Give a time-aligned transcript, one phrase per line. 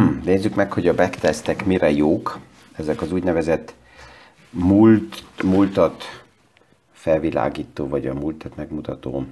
[0.24, 2.38] nézzük meg, hogy a backtestek mire jók.
[2.76, 3.74] Ezek az úgynevezett
[4.50, 6.24] múlt, múltat
[6.92, 9.26] felvilágító, vagy a múltat megmutató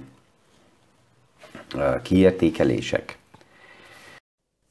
[2.03, 3.17] kiértékelések.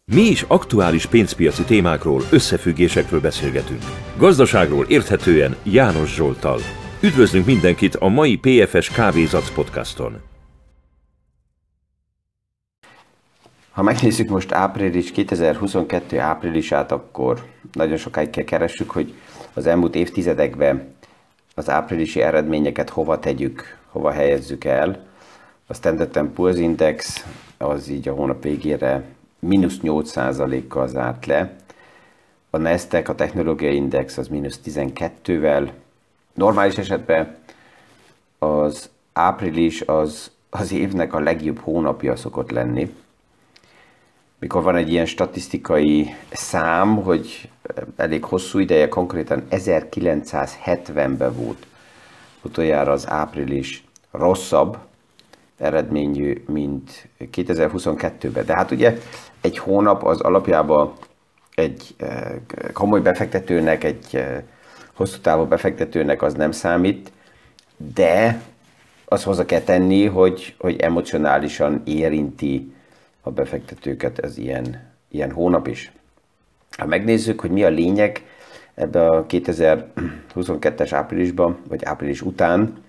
[0.05, 3.83] Mi is aktuális pénzpiaci témákról, összefüggésekről beszélgetünk.
[4.17, 6.61] Gazdaságról érthetően János Zsoltal.
[7.03, 10.30] Üdvözlünk mindenkit a mai PFS Kávézac podcaston.
[13.71, 19.15] Ha megnézzük most április, 2022 áprilisát, akkor nagyon sokáig kell keressük, hogy
[19.55, 20.95] az elmúlt évtizedekben
[21.55, 25.07] az áprilisi eredményeket hova tegyük, hova helyezzük el.
[25.67, 27.27] A Standard Poor's Index
[27.59, 29.05] az így a hónap végére
[29.39, 31.57] mínusz 8%-kal zárt le.
[32.51, 35.71] A Nasdaq, a technológiai index az mínusz 12-vel.
[36.35, 37.37] Normális esetben
[38.39, 42.95] az április az az évnek a legjobb hónapja szokott lenni.
[44.41, 47.49] Mikor van egy ilyen statisztikai szám, hogy
[47.97, 51.67] elég hosszú ideje, konkrétan 1970-ben volt
[52.43, 54.79] utoljára az április rosszabb
[55.59, 58.45] eredményű, mint 2022-ben.
[58.45, 58.99] De hát ugye
[59.41, 60.93] egy hónap az alapjában
[61.55, 62.33] egy eh,
[62.73, 64.43] komoly befektetőnek, egy eh,
[64.95, 67.13] hosszú távú befektetőnek az nem számít,
[67.95, 68.43] de
[69.05, 72.73] azt hozzá kell tenni, hogy, hogy emocionálisan érinti
[73.21, 75.93] a befektetőket ez ilyen, ilyen hónap is.
[76.79, 78.25] Ha megnézzük, hogy mi a lényeg
[78.75, 82.83] ebbe a 2022-es áprilisban, vagy április után,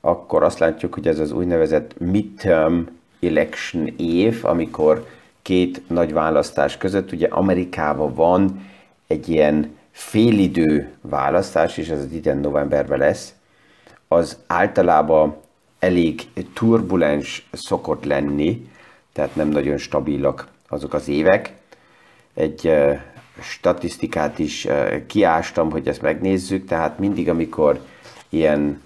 [0.00, 2.80] akkor azt látjuk, hogy ez az úgynevezett midterm
[3.20, 5.06] election év, amikor
[5.42, 8.66] két nagy választás között, ugye Amerikában van
[9.06, 13.34] egy ilyen félidő választás, és ez az idén novemberben lesz,
[14.08, 15.36] az általában
[15.78, 16.22] elég
[16.54, 18.68] turbulens szokott lenni,
[19.16, 21.52] tehát nem nagyon stabilak azok az évek.
[22.34, 22.72] Egy
[23.40, 24.66] statisztikát is
[25.06, 27.80] kiástam, hogy ezt megnézzük, tehát mindig, amikor
[28.28, 28.82] ilyen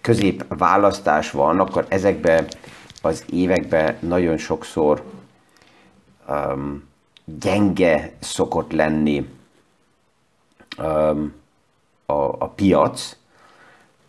[0.00, 2.46] középválasztás van, akkor ezekben
[3.02, 5.02] az években nagyon sokszor
[6.28, 6.88] um,
[7.24, 9.28] gyenge szokott lenni
[10.78, 11.32] um,
[12.06, 13.16] a, a piac,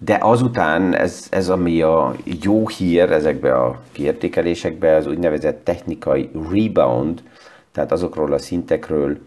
[0.05, 7.23] de azután ez, ez, ami a jó hír ezekbe a kiértékelésekbe, az úgynevezett technikai rebound,
[7.71, 9.17] tehát azokról a szintekről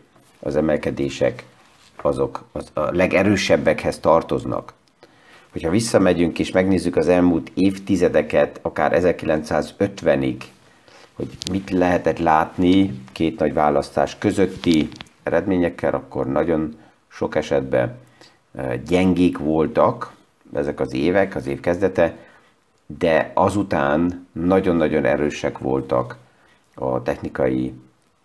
[0.40, 1.44] az emelkedések
[2.02, 4.72] azok az a legerősebbekhez tartoznak.
[5.52, 10.36] Hogyha visszamegyünk és megnézzük az elmúlt évtizedeket, akár 1950-ig,
[11.12, 14.88] hogy mit lehetett látni két nagy választás közötti
[15.22, 17.98] eredményekkel, akkor nagyon sok esetben
[18.86, 20.15] gyengék voltak
[20.56, 22.16] ezek az évek, az év kezdete,
[22.86, 26.16] de azután nagyon-nagyon erősek voltak
[26.74, 27.74] a technikai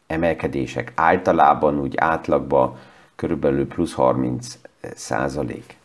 [0.08, 0.92] emelkedések.
[0.96, 2.78] Általában úgy átlagban
[3.16, 4.58] körülbelül plusz 30
[4.96, 5.78] százalék.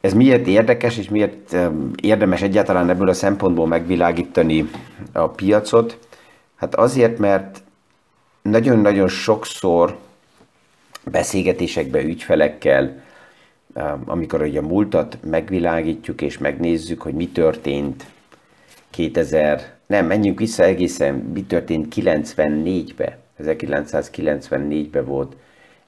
[0.00, 1.56] Ez miért érdekes, és miért
[2.02, 4.70] érdemes egyáltalán ebből a szempontból megvilágítani
[5.12, 5.98] a piacot?
[6.56, 7.62] Hát azért, mert
[8.42, 9.96] nagyon-nagyon sokszor
[11.04, 13.02] beszélgetésekbe ügyfelekkel,
[14.04, 18.06] amikor ugye a múltat megvilágítjuk és megnézzük, hogy mi történt
[18.90, 25.36] 2000, nem, menjünk vissza egészen, mi történt 94-be, 1994-ben volt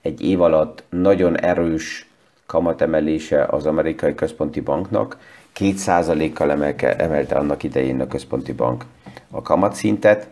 [0.01, 2.09] egy év alatt nagyon erős
[2.47, 5.19] kamatemelése az amerikai központi banknak,
[5.59, 8.85] 2%-kal emelke, emelte annak idején a központi bank
[9.31, 10.29] a kamatszintet,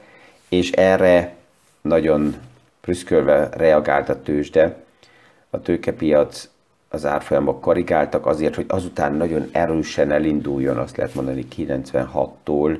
[0.49, 1.35] és erre
[1.81, 2.37] nagyon
[2.81, 4.77] prüszkölve reagált a tőzsde.
[5.51, 6.49] A tőkepiac
[6.89, 12.79] az árfolyamok korrigáltak azért, hogy azután nagyon erősen elinduljon, azt lehet mondani 96-tól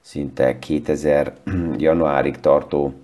[0.00, 1.32] szinte 2000
[1.76, 2.94] januárig tartó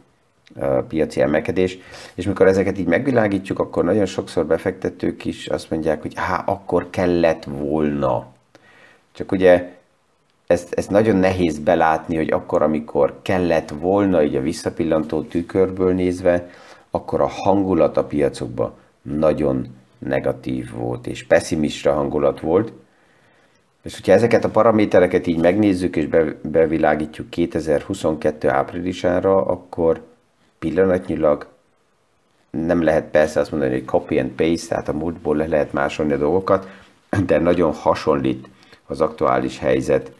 [0.88, 1.78] piaci emelkedés,
[2.14, 6.90] és mikor ezeket így megvilágítjuk, akkor nagyon sokszor befektetők is azt mondják, hogy há, akkor
[6.90, 8.26] kellett volna.
[9.12, 9.70] Csak ugye
[10.46, 16.50] ezt, ezt nagyon nehéz belátni, hogy akkor, amikor kellett volna, így a visszapillantó tükörből nézve,
[16.90, 18.72] akkor a hangulat a piacokban
[19.02, 19.66] nagyon
[20.04, 22.72] negatív volt, és pessimista hangulat volt.
[23.82, 26.06] És hogyha ezeket a paramétereket így megnézzük, és
[26.42, 30.02] bevilágítjuk 2022 áprilisára, akkor
[30.58, 31.46] pillanatnyilag
[32.50, 36.12] nem lehet persze azt mondani, hogy copy and paste, tehát a múltból le lehet másolni
[36.12, 36.68] a dolgokat,
[37.26, 38.48] de nagyon hasonlít
[38.86, 40.12] az aktuális helyzet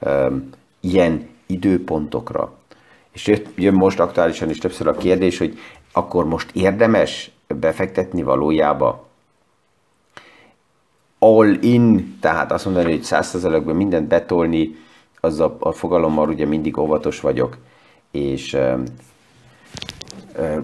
[0.00, 0.50] um,
[0.80, 2.52] ilyen időpontokra.
[3.12, 5.58] És jön most aktuálisan is többször a kérdés, hogy
[5.92, 9.05] akkor most érdemes befektetni valójába
[11.18, 14.76] all in, tehát azt mondani, hogy 100%-ban mindent betolni,
[15.20, 17.56] az a, a fogalommal ugye mindig óvatos vagyok,
[18.10, 18.56] és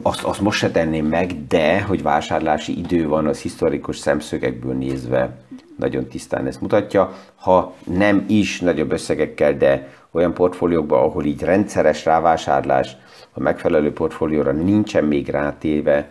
[0.02, 5.36] azt, azt most se tenném meg, de hogy vásárlási idő van, az historikus szemszögekből nézve
[5.78, 7.12] nagyon tisztán ezt mutatja.
[7.34, 12.96] Ha nem is nagyobb összegekkel, de olyan portfóliókban, ahol így rendszeres rávásárlás
[13.32, 16.10] a megfelelő portfólióra nincsen még rátéve,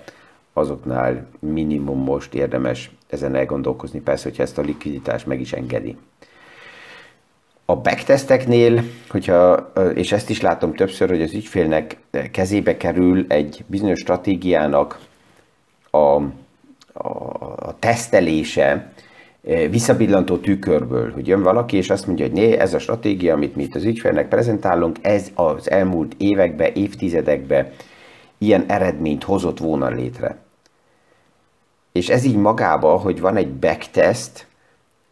[0.53, 5.98] azoknál minimum most érdemes ezen elgondolkozni, persze, hogyha ezt a likviditás meg is engedi.
[7.65, 11.98] A backtesteknél, hogyha, és ezt is látom többször, hogy az ügyfélnek
[12.31, 15.00] kezébe kerül egy bizonyos stratégiának
[15.89, 16.24] a, a,
[17.56, 18.94] a tesztelése,
[19.69, 23.63] visszabillantó tükörből, hogy jön valaki, és azt mondja, hogy né, ez a stratégia, amit mi
[23.63, 27.71] itt az ügyfélnek prezentálunk, ez az elmúlt években, évtizedekben
[28.42, 30.38] ilyen eredményt hozott volna létre.
[31.92, 34.48] És ez így magába, hogy van egy backtest,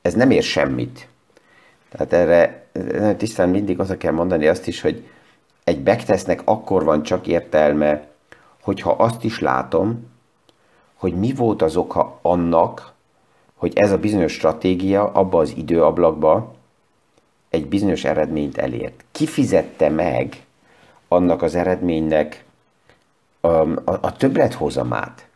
[0.02, 1.08] ez nem ér semmit.
[1.90, 2.68] Tehát erre
[3.18, 5.08] tisztán mindig oda kell mondani azt is, hogy
[5.64, 8.08] egy backtestnek akkor van csak értelme,
[8.62, 10.08] hogyha azt is látom,
[10.96, 12.94] hogy mi volt az oka annak,
[13.56, 16.56] hogy ez a bizonyos stratégia abba az időablakba
[17.50, 19.04] egy bizonyos eredményt elért.
[19.12, 20.44] Ki fizette meg
[21.08, 22.48] annak az eredménynek
[23.42, 25.28] a, a, a többlethozamát?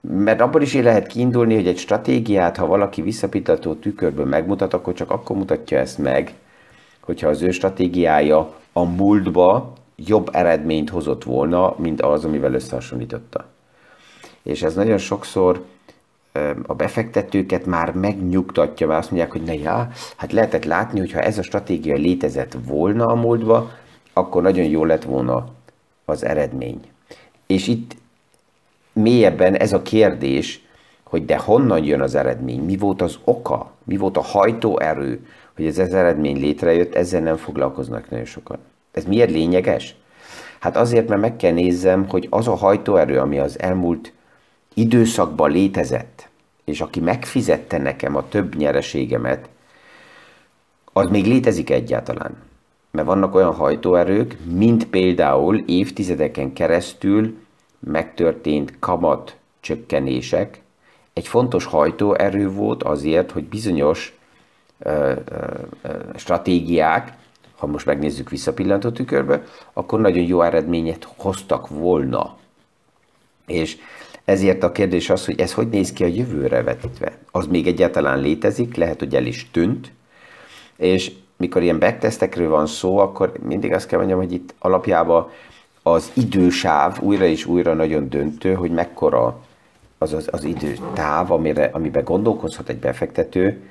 [0.00, 5.10] Mert abból is lehet kiindulni, hogy egy stratégiát, ha valaki visszapillató tükörből megmutat, akkor csak
[5.10, 6.34] akkor mutatja ezt meg,
[7.00, 13.44] hogyha az ő stratégiája a múltba jobb eredményt hozott volna, mint az, amivel összehasonlította.
[14.42, 15.64] És ez nagyon sokszor
[16.66, 21.20] a befektetőket már megnyugtatja, mert azt mondják, hogy na ja, hát lehetett látni, hogy ha
[21.20, 23.70] ez a stratégia létezett volna a múltba,
[24.12, 25.46] akkor nagyon jó lett volna
[26.10, 26.80] az eredmény.
[27.46, 27.96] És itt
[28.92, 30.64] mélyebben ez a kérdés,
[31.02, 35.26] hogy de honnan jön az eredmény, mi volt az oka, mi volt a hajtóerő,
[35.56, 38.58] hogy ez az eredmény létrejött, ezzel nem foglalkoznak nagyon sokan.
[38.92, 39.94] Ez miért lényeges?
[40.58, 44.12] Hát azért, mert meg kell nézzem, hogy az a hajtóerő, ami az elmúlt
[44.74, 46.28] időszakban létezett,
[46.64, 49.48] és aki megfizette nekem a több nyereségemet,
[50.92, 52.49] az még létezik egyáltalán.
[52.90, 57.36] Mert vannak olyan hajtóerők, mint például évtizedeken keresztül
[57.78, 60.62] megtörtént kamat csökkenések,
[61.12, 64.18] egy fontos hajtóerő volt azért, hogy bizonyos
[64.78, 65.46] ö, ö,
[66.16, 67.18] stratégiák,
[67.56, 69.42] ha most megnézzük visszapillantó tükörbe,
[69.72, 72.36] akkor nagyon jó eredményet hoztak volna.
[73.46, 73.76] És
[74.24, 77.18] ezért a kérdés az, hogy ez hogy néz ki a jövőre vetítve.
[77.30, 79.92] Az még egyáltalán létezik, lehet, hogy el is tűnt,
[80.76, 85.28] és mikor ilyen backtestekről van szó, akkor mindig azt kell mondjam, hogy itt alapjában
[85.82, 89.40] az idősáv újra és újra nagyon döntő, hogy mekkora
[89.98, 93.62] az az, az időtáv, amire, amiben gondolkozhat egy befektető,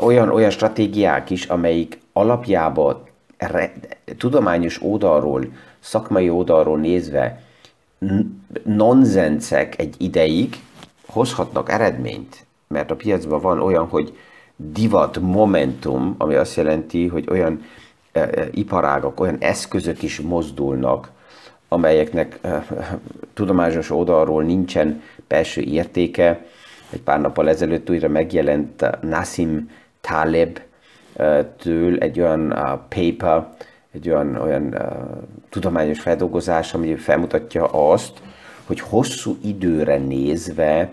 [0.00, 3.02] olyan, olyan stratégiák is, amelyik alapjában
[3.38, 3.72] re,
[4.18, 5.44] tudományos oldalról,
[5.80, 7.42] szakmai oldalról nézve
[8.64, 10.56] nonzencek egy ideig
[11.06, 14.16] hozhatnak eredményt, mert a piacban van olyan, hogy
[14.56, 17.64] divat momentum, ami azt jelenti, hogy olyan
[18.12, 21.10] e, e, iparágak, olyan eszközök is mozdulnak,
[21.68, 22.66] amelyeknek e,
[23.34, 26.44] tudományos oldalról nincsen belső értéke.
[26.90, 29.70] Egy pár nappal ezelőtt újra megjelent Nassim
[30.00, 30.58] Taleb
[31.58, 32.48] től egy olyan
[32.88, 33.48] paper,
[33.92, 34.74] egy olyan, olyan
[35.48, 38.20] tudományos feldolgozás, ami felmutatja azt,
[38.66, 40.92] hogy hosszú időre nézve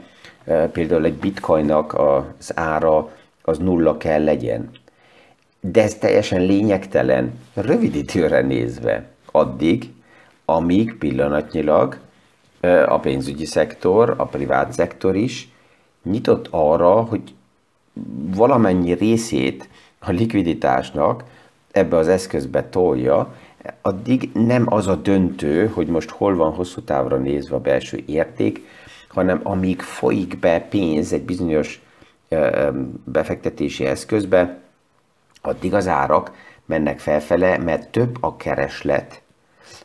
[0.72, 3.10] például egy bitcoinnak az ára
[3.44, 4.70] az nulla kell legyen.
[5.60, 9.92] De ez teljesen lényegtelen, rövid időre nézve, addig,
[10.46, 11.98] amíg pillanatnyilag
[12.88, 15.52] a pénzügyi szektor, a privát szektor is
[16.04, 17.22] nyitott arra, hogy
[18.36, 19.70] valamennyi részét
[20.00, 21.24] a likviditásnak
[21.72, 23.36] ebbe az eszközbe tolja,
[23.82, 28.68] addig nem az a döntő, hogy most hol van hosszú távra nézve a belső érték,
[29.08, 31.82] hanem amíg folyik be pénz egy bizonyos
[33.04, 34.58] befektetési eszközbe,
[35.42, 36.32] addig az árak
[36.66, 39.22] mennek felfele, mert több a kereslet,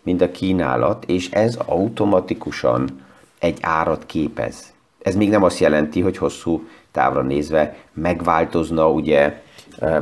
[0.03, 3.07] mint a kínálat, és ez automatikusan
[3.39, 4.73] egy árat képez.
[5.03, 9.43] Ez még nem azt jelenti, hogy hosszú távra nézve megváltozna ugye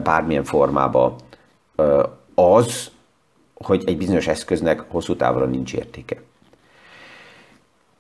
[0.02, 1.16] bármilyen formába
[2.34, 2.90] az,
[3.54, 6.22] hogy egy bizonyos eszköznek hosszú távra nincs értéke.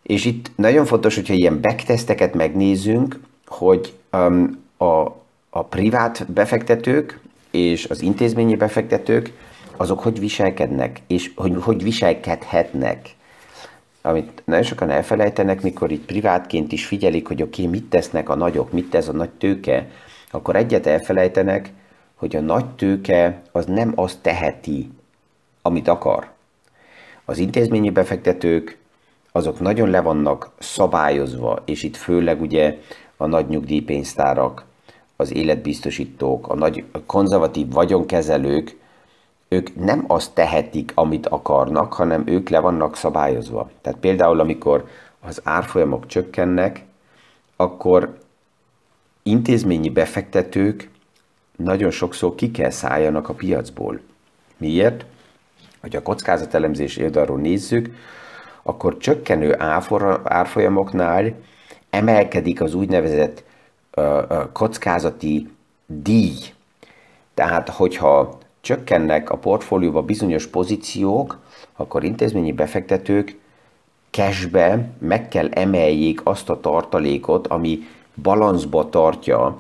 [0.02, 3.94] És itt nagyon fontos, hogyha ilyen backtesteket megnézünk, hogy
[4.76, 5.02] a,
[5.50, 7.20] a privát befektetők
[7.50, 9.32] és az intézményi befektetők,
[9.76, 13.14] azok hogy viselkednek, és hogy, hogy viselkedhetnek.
[14.02, 18.34] Amit nagyon sokan elfelejtenek, mikor itt privátként is figyelik, hogy oké, okay, mit tesznek a
[18.34, 19.88] nagyok, mit tesz a nagy tőke,
[20.30, 21.72] akkor egyet elfelejtenek,
[22.14, 24.90] hogy a nagy tőke az nem azt teheti,
[25.62, 26.28] amit akar,
[27.24, 28.78] Az intézményi befektetők
[29.32, 32.78] azok nagyon le vannak szabályozva, és itt főleg ugye
[33.16, 34.64] a nagy nyugdíjpénztárak,
[35.16, 38.76] az életbiztosítók, a nagy konzervatív vagyonkezelők,
[39.48, 43.70] ők nem azt tehetik, amit akarnak, hanem ők le vannak szabályozva.
[43.80, 44.88] Tehát például, amikor
[45.20, 46.84] az árfolyamok csökkennek,
[47.56, 48.18] akkor
[49.22, 50.90] intézményi befektetők
[51.56, 54.00] nagyon sokszor ki kell szálljanak a piacból.
[54.56, 55.04] Miért?
[55.80, 57.94] Hogy a kockázatelemzés oldalról nézzük,
[58.62, 59.54] akkor csökkenő
[60.24, 61.34] árfolyamoknál
[61.90, 63.44] emelkedik az úgynevezett
[64.52, 65.50] kockázati
[65.86, 66.34] díj.
[67.34, 71.38] Tehát, hogyha csökkennek a portfólióba bizonyos pozíciók,
[71.76, 73.36] akkor intézményi befektetők
[74.10, 77.78] cashbe meg kell emeljék azt a tartalékot, ami
[78.22, 79.58] balanszba tartja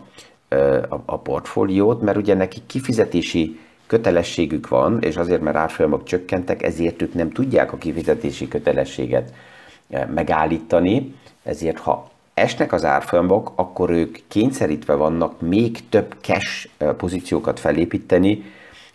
[1.04, 7.14] a portfóliót, mert ugye nekik kifizetési kötelességük van, és azért, mert árfolyamok csökkentek, ezért ők
[7.14, 9.32] nem tudják a kifizetési kötelességet
[10.14, 18.44] megállítani, ezért ha esnek az árfolyamok, akkor ők kényszerítve vannak még több cash pozíciókat felépíteni,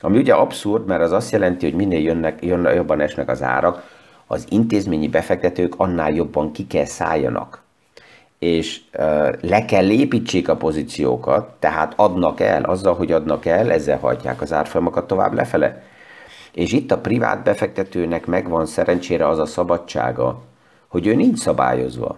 [0.02, 3.84] ami ugye abszurd, mert az azt jelenti, hogy minél jönnek, jön, jobban esnek az árak,
[4.28, 7.62] az intézményi befektetők annál jobban ki kell szálljanak.
[8.40, 8.82] És
[9.42, 14.54] le kell építsék a pozíciókat, tehát adnak el, azzal, hogy adnak el, ezzel hajtják az
[14.54, 15.84] árfolyamokat tovább lefele.
[16.52, 20.42] És itt a privát befektetőnek megvan szerencsére az a szabadsága,
[20.88, 22.18] hogy ő nincs szabályozva.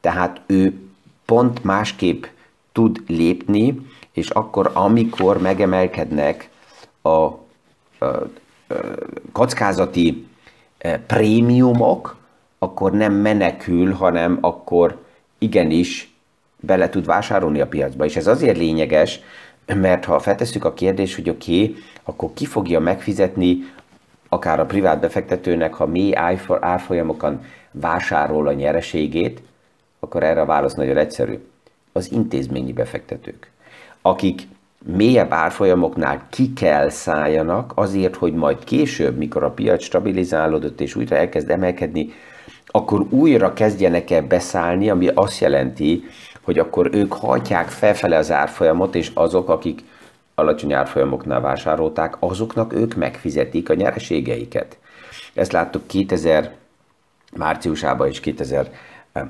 [0.00, 0.80] Tehát ő
[1.24, 2.24] pont másképp
[2.72, 6.50] tud lépni, és akkor, amikor megemelkednek
[7.02, 7.38] a, a,
[7.98, 8.24] a
[9.32, 10.26] kockázati
[11.06, 12.16] prémiumok,
[12.58, 15.04] akkor nem menekül, hanem akkor
[15.38, 16.12] igenis
[16.56, 18.04] bele tud vásárolni a piacba.
[18.04, 19.20] És ez azért lényeges,
[19.66, 23.58] mert ha feltesszük a kérdést, hogy oké, okay, akkor ki fogja megfizetni
[24.28, 26.12] akár a privát befektetőnek, ha mély
[26.60, 29.42] árfolyamokon vásárol a nyereségét,
[30.00, 31.38] akkor erre a válasz nagyon egyszerű.
[31.92, 33.50] Az intézményi befektetők,
[34.02, 34.42] akik
[34.84, 41.16] mélyebb árfolyamoknál ki kell szálljanak azért, hogy majd később, mikor a piac stabilizálódott és újra
[41.16, 42.12] elkezd emelkedni,
[42.66, 46.04] akkor újra kezdjenek el beszállni, ami azt jelenti,
[46.42, 49.84] hogy akkor ők hajtják felfele az árfolyamot, és azok, akik
[50.34, 54.78] alacsony árfolyamoknál vásárolták, azoknak ők megfizetik a nyereségeiket.
[55.34, 56.54] Ezt láttuk 2000
[57.36, 58.70] márciusában és 2000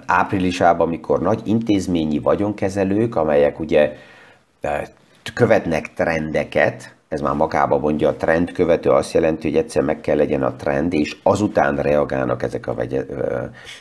[0.07, 3.97] áprilisában, amikor nagy intézményi vagyonkezelők, amelyek ugye
[4.61, 4.83] eh,
[5.35, 10.17] követnek trendeket, ez már magába mondja a trend követő, azt jelenti, hogy egyszer meg kell
[10.17, 12.77] legyen a trend, és azután reagálnak ezek a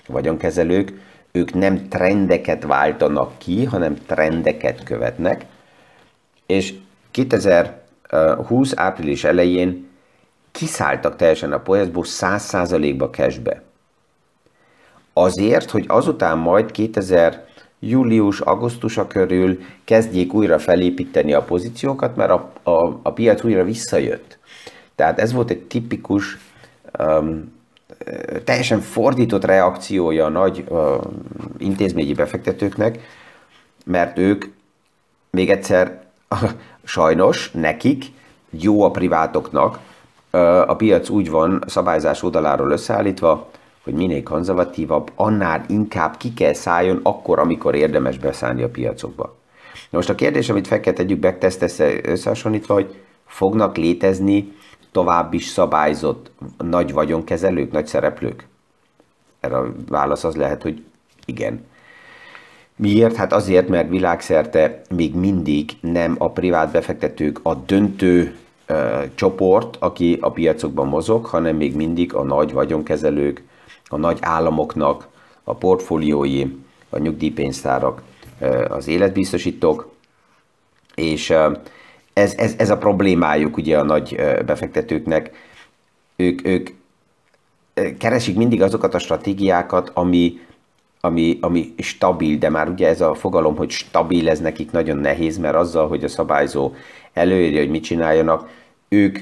[0.07, 0.93] vagyonkezelők.
[1.31, 5.45] Ők nem trendeket váltanak ki, hanem trendeket követnek.
[6.45, 6.73] És
[7.11, 9.87] 2020 április elején
[10.51, 13.61] kiszálltak teljesen a piacból 100%-ba cashbe.
[15.19, 17.45] Azért, hogy azután majd 2000
[17.79, 24.37] július-augusztusa körül kezdjék újra felépíteni a pozíciókat, mert a, a, a piac újra visszajött.
[24.95, 26.37] Tehát ez volt egy tipikus,
[26.99, 27.55] um,
[28.43, 30.79] teljesen fordított reakciója a nagy uh,
[31.57, 32.99] intézményi befektetőknek,
[33.85, 34.45] mert ők
[35.29, 36.01] még egyszer
[36.83, 38.05] sajnos nekik,
[38.49, 39.79] jó a privátoknak,
[40.67, 43.49] a piac úgy van szabályzás oldaláról összeállítva,
[43.87, 49.35] hogy minél konzervatívabb, annál inkább ki kell szálljon akkor, amikor érdemes beszállni a piacokba.
[49.89, 51.61] Na most a kérdés, amit fel kell tegyük backtest
[52.03, 54.51] összehasonlítva, hogy fognak létezni
[54.91, 58.47] tovább is szabályzott nagy vagyonkezelők, nagy szereplők?
[59.39, 60.83] Erre a válasz az lehet, hogy
[61.25, 61.65] igen.
[62.75, 63.15] Miért?
[63.15, 70.17] Hát azért, mert világszerte még mindig nem a privát befektetők a döntő ö, csoport, aki
[70.21, 73.43] a piacokban mozog, hanem még mindig a nagy vagyonkezelők,
[73.89, 75.07] a nagy államoknak
[75.43, 76.45] a portfóliói,
[76.89, 78.01] a nyugdíjpénztárak,
[78.69, 79.95] az életbiztosítók,
[80.95, 81.29] és
[82.13, 84.15] ez, ez, ez a problémájuk ugye a nagy
[84.45, 85.31] befektetőknek.
[86.15, 86.69] Ők, ők
[87.97, 90.39] keresik mindig azokat a stratégiákat, ami,
[91.01, 95.37] ami, ami stabil, de már ugye ez a fogalom, hogy stabil, ez nekik nagyon nehéz,
[95.37, 96.73] mert azzal, hogy a szabályzó
[97.13, 98.49] előírja, hogy mit csináljanak,
[98.89, 99.19] ők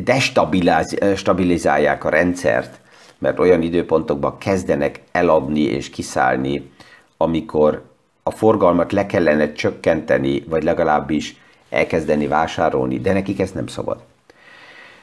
[0.00, 2.80] destabilizálják a rendszert,
[3.18, 6.70] mert olyan időpontokban kezdenek eladni és kiszállni,
[7.16, 7.82] amikor
[8.22, 11.36] a forgalmat le kellene csökkenteni, vagy legalábbis
[11.70, 13.98] elkezdeni vásárolni, de nekik ez nem szabad.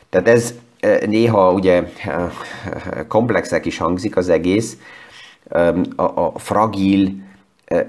[0.10, 2.30] Tehát ez e, néha ugye e,
[3.08, 4.78] komplexek is hangzik az egész,
[5.50, 7.10] e, a, a fragil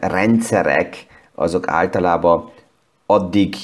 [0.01, 2.51] rendszerek azok általában
[3.07, 3.55] addig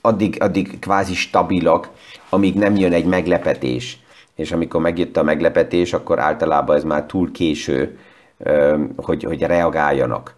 [0.00, 1.90] addig, addig kvázi stabilak,
[2.28, 3.98] amíg nem jön egy meglepetés.
[4.34, 7.98] És amikor megjött a meglepetés, akkor általában ez már túl késő,
[8.96, 10.34] hogy, hogy reagáljanak.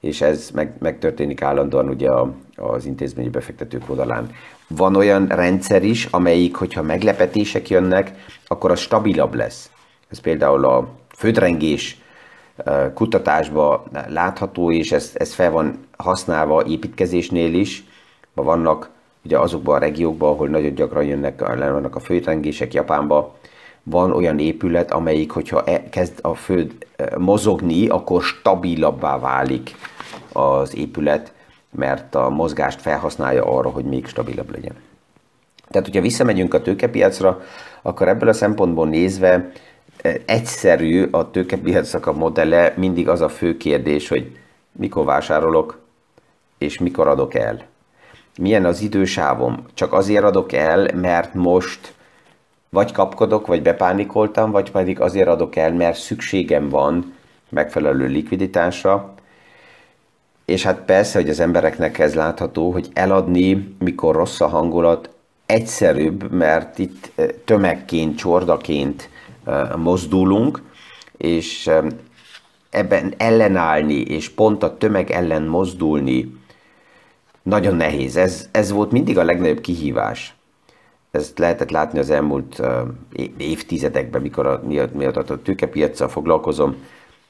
[0.00, 2.10] És ez meg, megtörténik állandóan ugye
[2.56, 4.30] az intézményi befektetők oldalán.
[4.68, 8.12] Van olyan rendszer is, amelyik, hogyha meglepetések jönnek,
[8.46, 9.70] akkor az stabilabb lesz.
[10.08, 12.00] Ez például a földrengés
[12.94, 17.84] kutatásban látható, és ez, ez fel van használva építkezésnél is.
[18.34, 18.90] Vannak
[19.24, 23.30] ugye azokban a regiókban, ahol nagyon gyakran jönnek, vannak a földrengések Japánban,
[23.82, 26.86] van olyan épület, amelyik, hogyha e, kezd a föld
[27.18, 29.74] mozogni, akkor stabilabbá válik
[30.32, 31.32] az épület,
[31.70, 34.74] mert a mozgást felhasználja arra, hogy még stabilabb legyen.
[35.68, 37.40] Tehát, hogyha visszamegyünk a tőkepiacra,
[37.82, 39.52] akkor ebből a szempontból nézve
[40.24, 44.36] egyszerű a tőkepiacnak a modelle, mindig az a fő kérdés, hogy
[44.72, 45.78] mikor vásárolok,
[46.58, 47.70] és mikor adok el.
[48.38, 49.64] Milyen az idősávom?
[49.74, 51.94] Csak azért adok el, mert most
[52.68, 57.14] vagy kapkodok, vagy bepánikoltam, vagy pedig azért adok el, mert szükségem van
[57.48, 59.14] megfelelő likviditásra.
[60.44, 65.10] És hát persze, hogy az embereknek ez látható, hogy eladni, mikor rossz a hangulat,
[65.46, 67.10] egyszerűbb, mert itt
[67.44, 69.08] tömegként, csordaként
[69.76, 70.62] mozdulunk,
[71.16, 71.70] és
[72.70, 76.40] ebben ellenállni, és pont a tömeg ellen mozdulni
[77.42, 78.16] nagyon nehéz.
[78.16, 80.34] Ez, ez volt mindig a legnagyobb kihívás.
[81.10, 82.62] Ezt lehetett látni az elmúlt
[83.36, 86.76] évtizedekben, mikor a, miatt, miatt a tőkepiacsal foglalkozom,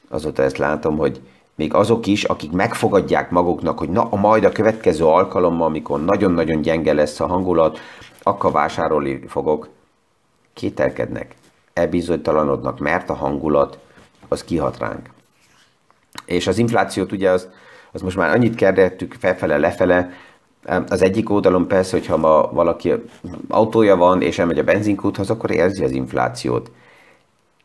[0.08, 1.20] azóta ezt látom, hogy
[1.54, 6.92] még azok is, akik megfogadják maguknak, hogy na, majd a következő alkalommal, amikor nagyon-nagyon gyenge
[6.92, 7.78] lesz a hangulat,
[8.22, 9.68] akkor vásárolni fogok,
[10.54, 11.34] kételkednek
[11.72, 13.78] elbizonytalanodnak, mert a hangulat
[14.28, 15.08] az kihat ránk.
[16.24, 17.48] És az inflációt ugye az,
[17.92, 20.10] az most már annyit kérdettük felfele-lefele,
[20.88, 22.92] az egyik oldalon persze, hogyha ma valaki
[23.48, 26.70] autója van, és elmegy a benzinkúthoz, akkor érzi az inflációt.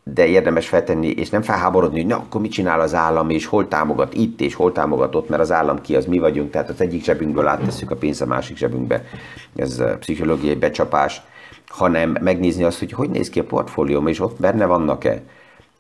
[0.04, 3.68] De érdemes feltenni, és nem felháborodni, hogy na, akkor mit csinál az állam, és hol
[3.68, 6.82] támogat itt, és hol támogat ott, mert az állam ki, az mi vagyunk, tehát az
[6.82, 9.04] egyik zsebünkből áttesszük a pénzt a másik zsebünkbe.
[9.56, 11.22] Ez pszichológiai becsapás
[11.68, 15.22] hanem megnézni azt, hogy hogy néz ki a portfólióm, és ott benne vannak-e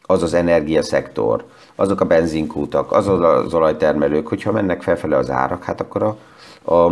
[0.01, 1.45] az az energiaszektor,
[1.79, 6.17] azok a benzinkútak, azok az olajtermelők, hogyha mennek felfele az árak, hát akkor a,
[6.73, 6.85] a,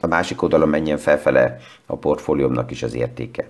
[0.00, 3.48] a másik oldalon menjen felfele a portfóliómnak is az értéke.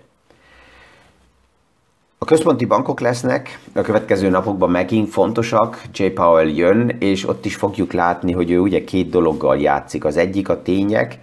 [2.18, 6.04] A központi bankok lesznek, a következő napokban megint fontosak, J.
[6.04, 10.04] Powell jön, és ott is fogjuk látni, hogy ő ugye két dologgal játszik.
[10.04, 11.18] Az egyik a tények,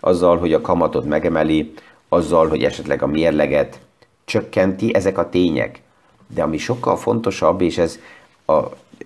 [0.00, 1.74] azzal, hogy a kamatot megemeli,
[2.08, 3.80] azzal, hogy esetleg a mérleget
[4.24, 5.80] csökkenti, ezek a tények.
[6.34, 7.98] De ami sokkal fontosabb, és ez
[8.46, 8.60] a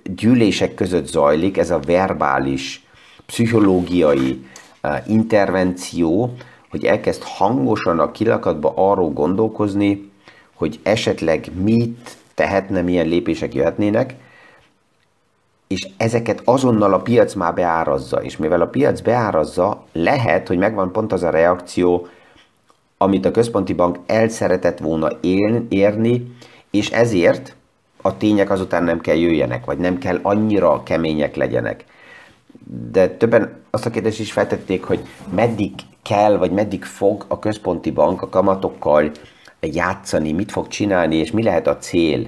[0.05, 2.87] gyűlések között zajlik, ez a verbális,
[3.27, 4.47] pszichológiai
[4.83, 6.35] uh, intervenció,
[6.71, 10.11] hogy elkezd hangosan a kilakatba arról gondolkozni,
[10.55, 14.15] hogy esetleg mit tehetne, milyen lépések jöhetnének,
[15.67, 20.93] és ezeket azonnal a piac már beárazza, és mivel a piac beárazza, lehet, hogy megvan
[20.93, 22.07] pont az a reakció,
[22.99, 26.37] amit a központi bank el szeretett volna él, érni,
[26.71, 27.57] és ezért
[28.03, 31.85] a tények azután nem kell jöjjenek, vagy nem kell annyira kemények legyenek.
[32.91, 35.01] De többen azt a kérdést is feltették, hogy
[35.35, 39.11] meddig kell, vagy meddig fog a központi bank a kamatokkal
[39.61, 42.27] játszani, mit fog csinálni, és mi lehet a cél.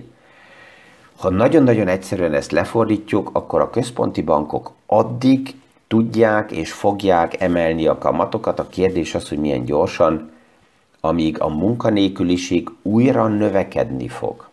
[1.16, 5.54] Ha nagyon-nagyon egyszerűen ezt lefordítjuk, akkor a központi bankok addig
[5.88, 8.58] tudják és fogják emelni a kamatokat.
[8.58, 10.30] A kérdés az, hogy milyen gyorsan,
[11.00, 14.49] amíg a munkanélküliség újra növekedni fog.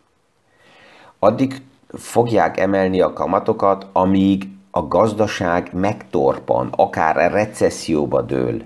[1.19, 1.61] Addig
[1.93, 8.61] fogják emelni a kamatokat, amíg a gazdaság megtorpan, akár recesszióba dől.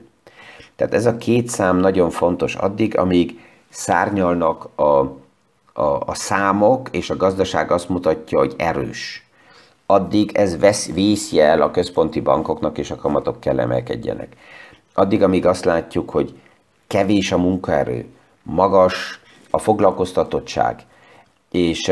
[0.75, 4.81] Tehát ez a két szám nagyon fontos addig, amíg szárnyalnak a,
[5.73, 9.25] a, a számok, és a gazdaság azt mutatja, hogy erős.
[9.85, 14.35] Addig ez vesz, vészjel a központi bankoknak, és a kamatok kell emelkedjenek.
[14.93, 16.39] Addig, amíg azt látjuk, hogy
[16.87, 18.05] kevés a munkaerő,
[18.43, 20.85] magas a foglalkoztatottság,
[21.51, 21.91] és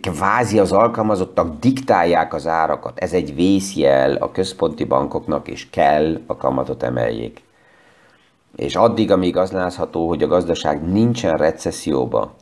[0.00, 2.98] kvázi az alkalmazottak diktálják az árakat.
[2.98, 7.42] Ez egy vészjel a központi bankoknak, és kell a kamatot emeljék.
[8.56, 12.34] És addig, amíg az látható, hogy a gazdaság nincsen recesszióba,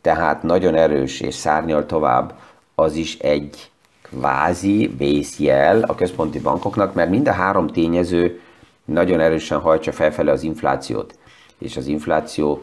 [0.00, 2.34] tehát nagyon erős és szárnyal tovább,
[2.74, 3.70] az is egy
[4.02, 8.40] kvázi vészjel a központi bankoknak, mert mind a három tényező
[8.84, 11.18] nagyon erősen hajtsa felfele az inflációt.
[11.58, 12.62] És az infláció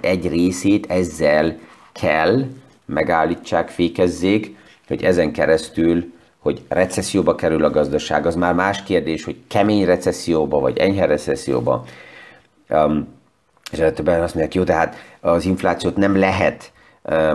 [0.00, 1.58] egy részét ezzel
[1.92, 2.44] kell
[2.86, 6.12] megállítsák, fékezzék, hogy ezen keresztül
[6.44, 11.84] hogy recesszióba kerül a gazdaság, az már más kérdés, hogy kemény recesszióba, vagy enyhe recesszióba.
[12.68, 13.08] Um,
[13.72, 16.72] és többen azt mondják, jó, tehát az inflációt nem lehet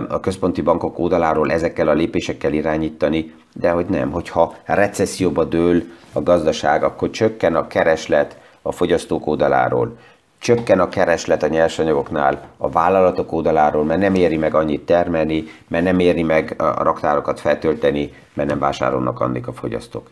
[0.08, 5.82] a központi bankok oldaláról ezekkel a lépésekkel irányítani, de hogy nem, hogyha recesszióba dől
[6.12, 9.96] a gazdaság, akkor csökken a kereslet a fogyasztók oldaláról,
[10.40, 15.84] csökken a kereslet a nyersanyagoknál a vállalatok oldaláról, mert nem éri meg annyit termelni, mert
[15.84, 20.08] nem éri meg a raktárokat feltölteni, mert nem vásárolnak annik a fogyasztók.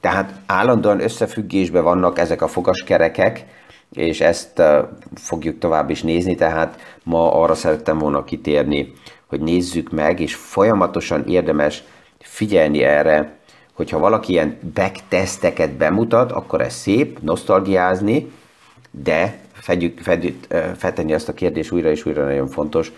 [0.00, 3.44] Tehát állandóan összefüggésben vannak ezek a fogaskerekek,
[3.92, 4.62] és ezt
[5.14, 8.92] fogjuk tovább is nézni, tehát ma arra szerettem volna kitérni,
[9.26, 11.82] hogy nézzük meg, és folyamatosan érdemes
[12.18, 13.36] figyelni erre,
[13.72, 18.32] hogyha valaki ilyen backteszteket bemutat, akkor ez szép, nosztalgiázni,
[18.90, 22.92] de fedjük, fedjük, feltenni azt a kérdést újra és újra nagyon fontos,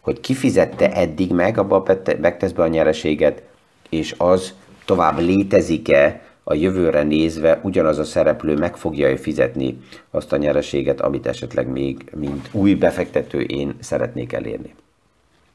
[0.00, 1.82] hogy kifizette eddig meg abba a
[2.20, 3.42] backtesztbe a nyereséget,
[3.88, 9.78] és az tovább létezik-e a jövőre nézve ugyanaz a szereplő meg fogja fizetni
[10.10, 14.74] azt a nyereséget, amit esetleg még, mint új befektető én szeretnék elérni.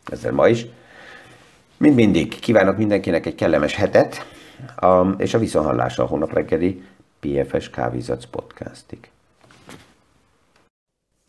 [0.05, 0.65] Ezzel ma is.
[1.77, 4.25] Mint mindig, kívánok mindenkinek egy kellemes hetet,
[5.17, 6.83] és a viszonhallásra a hónap reggeli
[7.19, 8.99] PFS Kávézac podcastig.